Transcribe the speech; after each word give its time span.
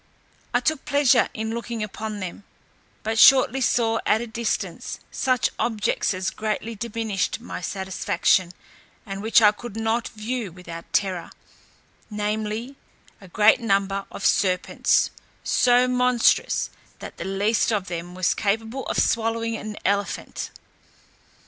I 0.51 0.59
took 0.61 0.83
pleasure 0.83 1.29
in 1.31 1.51
looking 1.53 1.83
upon 1.83 2.21
them; 2.21 2.43
but 3.03 3.19
shortly 3.19 3.61
saw 3.61 3.99
at 4.07 4.19
a 4.19 4.25
distance 4.25 4.99
such 5.11 5.51
objects 5.59 6.11
as 6.15 6.31
greatly 6.31 6.73
diminished 6.73 7.39
my 7.39 7.61
satisfaction, 7.61 8.53
and 9.05 9.21
which 9.21 9.43
I 9.43 9.51
could 9.51 9.77
not 9.77 10.07
view 10.07 10.51
without 10.51 10.91
terror, 10.91 11.29
namely, 12.09 12.77
a 13.21 13.27
great 13.27 13.59
number 13.59 14.07
of 14.11 14.25
serpents, 14.25 15.11
so 15.43 15.87
monstrous, 15.87 16.71
that 16.97 17.17
the 17.17 17.23
least 17.23 17.71
of 17.71 17.85
them 17.87 18.15
was 18.15 18.33
capable 18.33 18.87
of 18.87 18.97
swallowing 18.97 19.55
an 19.55 19.77
elephant. 19.85 20.49